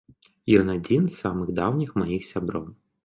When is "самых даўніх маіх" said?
1.25-2.27